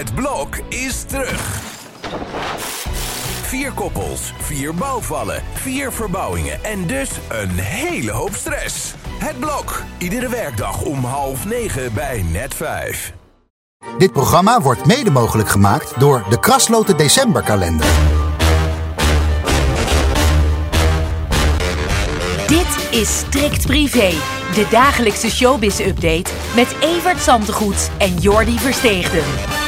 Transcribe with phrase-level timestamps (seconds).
[0.00, 1.60] Het blok is terug.
[3.42, 8.94] Vier koppels, vier bouwvallen, vier verbouwingen en dus een hele hoop stress.
[9.18, 13.12] Het blok, iedere werkdag om half negen bij net vijf.
[13.98, 17.86] Dit programma wordt mede mogelijk gemaakt door de Krasloten Decemberkalender.
[22.46, 24.10] Dit is Strikt Privé,
[24.54, 29.59] de dagelijkse showbiz-update met Evert Zantegoed en Jordi Versteegden.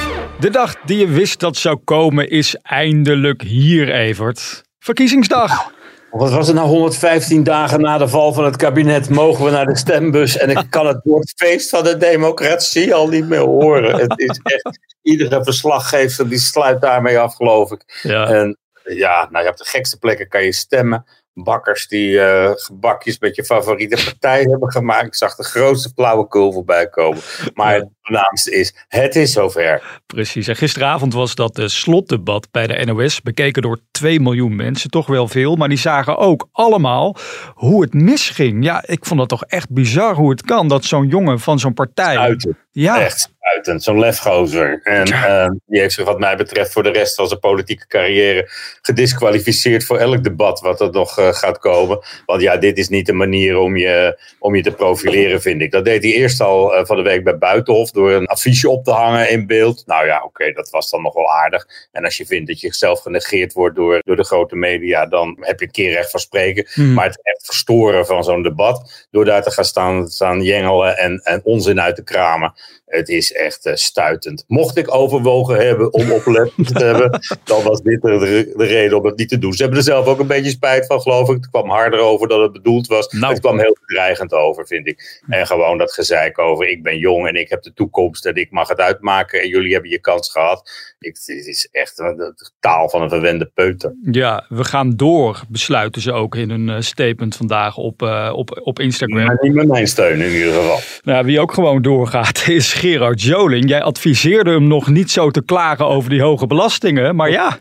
[0.42, 4.62] De dag die je wist dat zou komen is eindelijk hier, Evert.
[4.78, 5.72] Verkiezingsdag.
[6.10, 9.66] Wat was het nou, 115 dagen na de val van het kabinet mogen we naar
[9.66, 14.00] de stembus en ik kan het woord feest van de democratie al niet meer horen.
[14.00, 18.00] Het is echt, iedere verslaggever die sluit daarmee af, geloof ik.
[18.02, 18.26] Ja.
[18.26, 21.04] En ja, nou, je op de gekste plekken kan je stemmen.
[21.34, 25.06] Bakkers die eh, gebakjes met je favoriete partij hebben gemaakt.
[25.06, 27.20] Ik zag de grootste flauwekul voorbij komen.
[27.54, 30.00] Maar het voornaamste is, het is zover.
[30.06, 30.48] Precies.
[30.48, 33.20] En gisteravond was dat de slotdebat bij de NOS.
[33.20, 34.90] Bekeken door 2 miljoen mensen.
[34.90, 35.56] Toch wel veel.
[35.56, 37.16] Maar die zagen ook allemaal
[37.54, 38.64] hoe het misging.
[38.64, 40.68] Ja, ik vond dat toch echt bizar hoe het kan.
[40.68, 42.18] Dat zo'n jongen van zo'n partij.
[42.18, 42.58] Uiten.
[42.70, 43.31] Ja, Echt
[43.76, 44.80] Zo'n lefgozer.
[44.82, 45.44] En Ja.
[45.44, 48.48] eh, die heeft zich wat mij betreft voor de rest van zijn politieke carrière
[48.82, 51.98] gedisqualificeerd voor elk debat wat er nog eh, gaat komen.
[52.26, 55.70] Want ja, dit is niet de manier om je, om je te profileren, vind ik.
[55.70, 58.84] Dat deed hij eerst al eh, van de week bij Buitenhof door een affiche op
[58.84, 59.82] te hangen in beeld.
[59.86, 61.66] Nou ja, oké, dat was dan nog wel aardig.
[61.92, 65.36] En als je vindt dat je zelf genegeerd wordt door, door de grote media, dan
[65.40, 66.66] heb je een keer recht van spreken.
[66.72, 66.92] Hmm.
[66.92, 71.20] Maar het echt verstoren van zo'n debat, door daar te gaan staan, staan jengelen en,
[71.24, 72.54] en onzin uit te kramen.
[72.92, 74.44] Het is echt eh, stuitend.
[74.46, 79.06] Mocht ik overwogen hebben om oplettend te hebben, dan was dit de, de reden om
[79.06, 79.52] het niet te doen.
[79.52, 81.34] Ze hebben er zelf ook een beetje spijt van, geloof ik.
[81.34, 83.12] Het kwam harder over dan het bedoeld was.
[83.12, 83.32] Nou.
[83.32, 85.22] Het kwam heel bedreigend over, vind ik.
[85.28, 88.50] En gewoon dat gezeik over, ik ben jong en ik heb de toekomst en ik
[88.50, 90.70] mag het uitmaken en jullie hebben je kans gehad.
[91.02, 93.94] Ik, het is echt een, de taal van een verwende peuter.
[94.10, 98.60] ja, we gaan door, besluiten ze ook in hun eh, statement vandaag op, eh, op,
[98.64, 99.26] op Instagram.
[99.26, 100.78] Maar niet met mijn steun in ieder geval.
[101.02, 103.68] Nou, wie ook gewoon doorgaat is Gerard Joling.
[103.68, 107.16] Jij adviseerde hem nog niet zo te klagen over die hoge belastingen.
[107.16, 107.58] Maar ja,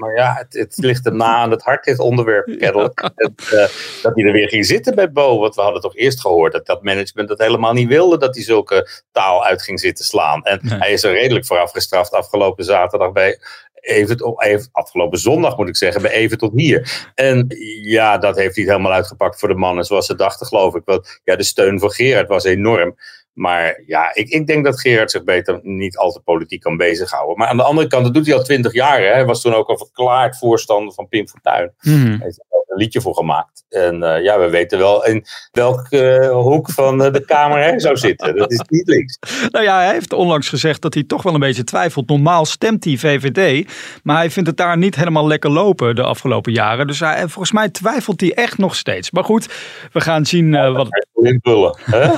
[0.00, 3.10] Maar ja, het, het ligt hem na aan het hart, dit onderwerp, kennelijk.
[3.14, 5.38] Het, eh, dat hij er weer ging zitten bij Bo.
[5.38, 8.18] Want we hadden toch eerst gehoord dat dat management dat helemaal niet wilde.
[8.18, 10.42] Dat hij zulke taal uit ging zitten slaan.
[10.42, 10.78] En Nee.
[10.78, 13.38] hij is er redelijk voor afgestraft afgelopen zaterdag bij...
[13.80, 17.10] Even, even, afgelopen zondag moet ik zeggen, bij Even tot hier.
[17.14, 17.46] En
[17.82, 20.82] ja, dat heeft niet helemaal uitgepakt voor de mannen zoals ze dachten, geloof ik.
[20.84, 22.96] Want ja, de steun voor Gerard was enorm.
[23.32, 27.36] Maar ja, ik, ik denk dat Gerard zich beter niet al te politiek kan bezighouden.
[27.36, 29.00] Maar aan de andere kant, dat doet hij al twintig jaar.
[29.00, 29.12] Hè?
[29.12, 31.72] Hij was toen ook al verklaard voorstander van Pim Fortuyn.
[31.78, 32.32] hmm, Hij
[32.70, 33.64] een liedje voor gemaakt.
[33.68, 37.80] En eh, ja, we weten wel in welke eh, hoek van eh, de Kamer hij
[37.80, 38.36] zou zitten.
[38.36, 39.18] Dat is niet links.
[39.48, 42.08] Nou ja, hij heeft onlangs gezegd dat hij toch wel een beetje twijfelt.
[42.08, 43.70] Normaal stemt hij VVD,
[44.02, 46.86] maar hij vindt het daar niet helemaal lekker lopen de afgelopen jaren.
[46.86, 49.10] Dus hij, volgens mij twijfelt hij echt nog steeds.
[49.10, 49.48] Maar goed,
[49.92, 50.88] we gaan zien wat...
[51.14, 52.10] Invullen, hè?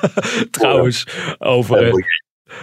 [0.50, 1.06] Trouwens,
[1.38, 1.92] over...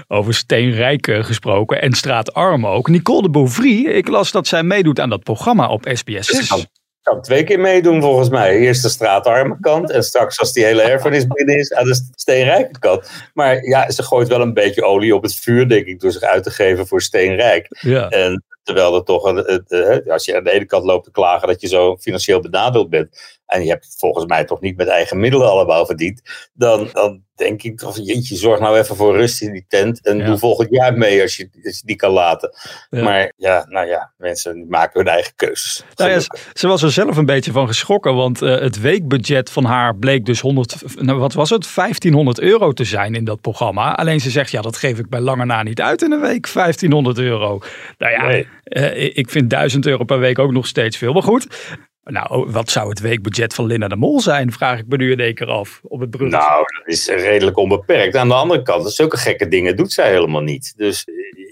[0.08, 2.88] Over steenrijke gesproken en straatarm ook.
[2.88, 3.94] Nicole de Beauvrie.
[3.94, 8.29] ik las dat zij meedoet aan dat programma op SBS6 kan, twee keer meedoen volgens
[8.29, 8.57] mij.
[8.57, 12.79] Eerst de straatarme kant en straks als die hele erfenis binnen is aan de steenrijke
[12.79, 13.12] kant.
[13.34, 16.22] Maar ja, ze gooit wel een beetje olie op het vuur denk ik door zich
[16.22, 17.67] uit te geven voor steenrijk.
[17.69, 18.09] Ja.
[18.09, 21.11] En terwijl er toch, een, het, eh, als je aan de ene kant loopt te
[21.11, 23.39] klagen dat je zo financieel benadeeld bent.
[23.45, 26.22] En je hebt het volgens mij toch niet met eigen middelen allemaal verdiend.
[26.53, 30.05] Dan, dan denk ik toch, jeetje, zorg nou even voor rust in die tent.
[30.05, 30.25] En Ja.
[30.25, 32.53] doe volgend jaar mee als je, als je die kan laten.
[32.89, 33.03] Ja.
[33.03, 35.83] Maar ja, nou ja, mensen maken hun eigen keuzes.
[35.95, 36.19] Nou ja,
[36.53, 40.25] ze- was er zelf een beetje van geschrokken, want eh, het weekbudget van haar bleek
[40.25, 43.95] dus 100, nou, wat was het, 1500 euro te zijn in dat programma.
[43.95, 46.47] Alleen ze zegt, ja, dat geef ik bij lange na niet uit in een week,
[46.53, 47.59] 1500 euro.
[47.97, 48.47] Nou ja, Nee.
[48.63, 51.13] Eh, ik vind 1000 euro per week ook nog steeds veel.
[51.13, 54.97] Maar goed, nou, wat zou het weekbudget van Linda de Mol zijn, vraag ik me
[54.97, 56.47] nu in één keer af op het bruggetje.
[56.47, 58.16] Nou, dat is redelijk onbeperkt.
[58.16, 60.73] Aan de andere kant, zulke gekke dingen doet zij helemaal niet.
[60.78, 61.06] Dus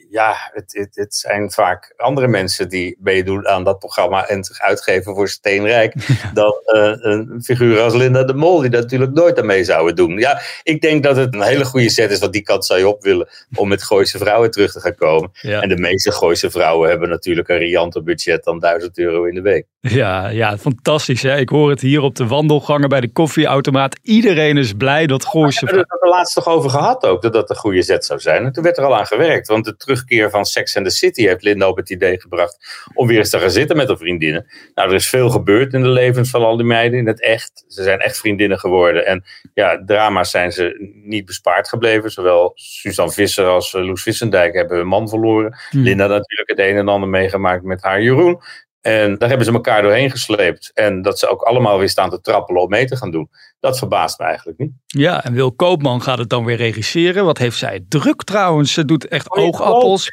[0.10, 4.60] ja, het, het, het zijn vaak andere mensen die meedoen aan dat programma en zich
[4.60, 5.94] uitgeven voor steenrijk.
[6.34, 9.96] Dan eh, een figuur als Linda de Mol, die dat natuurlijk nooit aan mee zouden
[9.96, 10.18] doen.
[10.18, 12.88] Ja, ik denk dat het een hele goede set is, want die kant zou je
[12.88, 15.30] op willen om met Gooise vrouwen terug te gaan komen.
[15.34, 15.62] Ja.
[15.62, 19.42] En de meeste Gooise vrouwen hebben natuurlijk een rianter budget dan 1000 euro in de
[19.42, 19.66] week.
[19.82, 21.22] Ja, ja, fantastisch.
[21.22, 21.38] Hè?
[21.38, 24.00] Ik hoor het hier op de wandelgangen bij de koffieautomaat.
[24.02, 25.60] Iedereen is blij dat Gooise...
[25.60, 28.20] We hebben het er laatst toch over gehad ook, dat dat een goede zet zou
[28.20, 28.46] zijn.
[28.46, 31.28] En toen werd er al aan gewerkt, want het terugkeer van Sex and the City
[31.28, 34.48] heeft Linda op het idee gebracht om weer eens te gaan zitten met haar vriendinnen.
[34.74, 37.66] Nou, er is veel gebeurd in de levens van al die meiden in het echt.
[37.68, 39.06] Ze zijn echt vriendinnen geworden.
[39.06, 39.24] En
[39.54, 42.12] ja, drama's zijn ze niet bespaard gebleven.
[42.12, 45.58] Zowel Suzanne Visser als uh, Loes Vissendijk hebben hun man verloren.
[45.70, 45.84] Hmm.
[45.84, 48.42] Linda natuurlijk het een en ander meegemaakt met haar Jeroen.
[48.82, 50.72] En daar hebben ze elkaar doorheen gesleept.
[50.74, 53.30] En dat ze ook allemaal weer staan te trappelen om mee te gaan doen.
[53.60, 54.72] Dat verbaast me eigenlijk niet.
[54.86, 57.26] Ja, en Wil Koopman gaat het dan weer regisseren.
[57.26, 58.74] Wat heeft zij druk trouwens.
[58.74, 60.12] Ze doet echt oh, oogappels.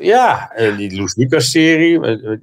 [0.00, 2.00] Ja, die Loes Lucas serie.
[2.00, 2.38] Eh, eh,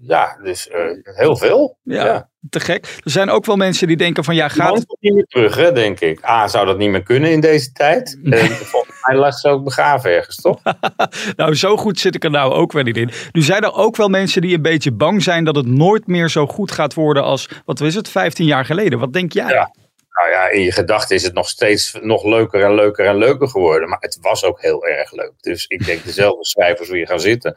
[0.00, 1.78] ja, dus uh, heel veel.
[1.82, 2.84] Ja, te gek.
[3.04, 4.76] Er zijn ook wel mensen die denken van ja, gaat...
[4.76, 6.24] Het niet meer terug, hè, denk ik.
[6.24, 8.18] A, zou dat niet meer kunnen in deze tijd?
[8.22, 10.60] Volgens mij lag ze ook begraven ergens, toch?
[11.36, 13.10] nou, zo goed zit ik er nou ook wel niet in.
[13.32, 16.28] Nu zijn er ook wel mensen die een beetje bang zijn dat het nooit meer
[16.28, 18.98] zo goed gaat worden als, wat is het, 15 jaar geleden.
[18.98, 19.48] Wat denk jij?
[19.48, 19.74] Ja.
[20.10, 23.48] Nou ja, in je gedachten is het nog steeds nog leuker en leuker en leuker
[23.48, 23.88] geworden.
[23.88, 25.32] Maar het was ook heel erg leuk.
[25.40, 27.56] Dus ik denk dezelfde schrijvers weer gaan zitten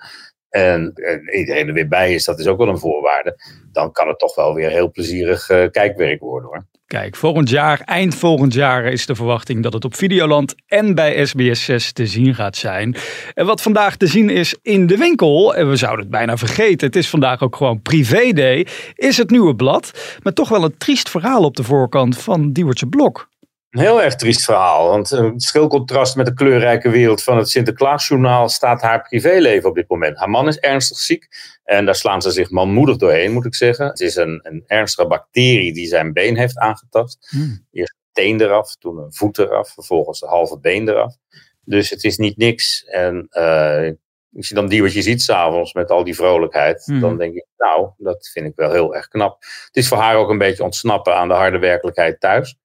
[0.50, 0.94] en,
[1.38, 3.36] iedereen er weer bij is, dat is ook wel een voorwaarde.
[3.72, 6.66] Dan kan het toch wel weer heel plezierig uh, kijkwerk worden hoor.
[6.88, 11.26] Kijk, volgend jaar, eind volgend jaar is de verwachting dat het op Videoland en bij
[11.26, 12.96] SBS 6 te zien gaat zijn.
[13.34, 16.88] En wat vandaag te zien is in de winkel, en we zouden het bijna vergeten,
[16.88, 20.18] het is vandaag ook gewoon privé day, is het nieuwe blad.
[20.24, 23.30] Met toch wel een triest verhaal op de voorkant van Diewertje Blok.
[23.78, 24.88] Een heel erg triest verhaal.
[24.88, 29.70] Want een eh, schil contrast met de kleurrijke wereld van het Sinterklaasjournaal staat haar privéleven
[29.70, 30.18] op dit moment.
[30.18, 31.28] Haar man is ernstig ziek
[31.64, 33.88] en daar slaan ze zich manmoedig doorheen, moet ik zeggen.
[33.88, 37.28] Het is een, een ernstige bacterie die zijn been heeft aangetast.
[37.30, 37.66] Hmm.
[37.72, 41.16] Eerst een teen eraf, toen een voet eraf, vervolgens de halve been eraf.
[41.64, 42.84] Dus het is niet niks.
[42.86, 43.90] En uh,
[44.36, 47.00] als je dan die wat je ziet s'avonds met al die vrolijkheid, hmm.
[47.00, 49.42] dan denk ik, nou, dat vind ik wel heel erg knap.
[49.66, 52.58] Het is voor haar ook een beetje ontsnappen aan de harde werkelijkheid thuis.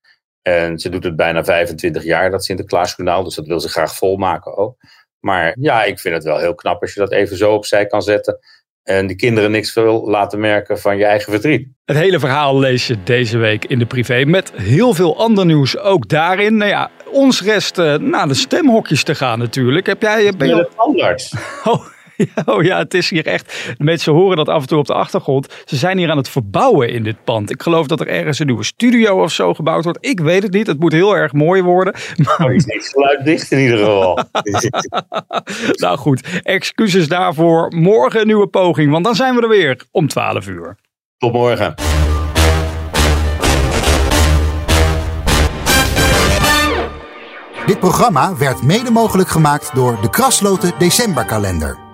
[0.42, 3.24] En ze doet het bijna 25 jaar, dat Sinterklaasjournaal.
[3.24, 4.76] Dus dat wil ze graag volmaken ook.
[5.20, 8.02] Maar ja, ik vind het wel heel knap als je dat even zo opzij kan
[8.02, 8.38] zetten.
[8.82, 11.68] En de kinderen niks wil laten merken van je eigen verdriet.
[11.84, 14.24] Het hele verhaal lees je deze week in de privé.
[14.24, 16.56] Met heel veel ander nieuws ook daarin.
[16.56, 19.86] Nou ja, ons rest uh, naar de stemhokjes te gaan natuurlijk.
[19.86, 20.32] Heb jij...
[20.36, 20.68] Ben je...
[20.76, 21.34] tandarts.
[21.64, 21.86] Oh,
[22.44, 23.74] oh ja, het is hier echt.
[23.78, 25.62] De mensen horen dat af en toe op de achtergrond.
[25.64, 27.50] Ze zijn hier aan het verbouwen in dit pand.
[27.50, 30.06] Ik geloof dat er ergens een nieuwe studio of zo gebouwd wordt.
[30.06, 30.66] Ik weet het niet.
[30.66, 31.94] Het moet heel erg mooi worden.
[32.22, 32.46] Maar...
[32.46, 34.18] Oh, is niet geluid in ieder geval.
[35.84, 37.72] nou goed, excuses daarvoor.
[37.76, 40.76] Morgen een nieuwe poging, want dan zijn we er weer om 12 uur.
[41.18, 41.74] Tot morgen.
[47.66, 51.91] Dit programma werd mede mogelijk gemaakt door de Krasloten Decemberkalender.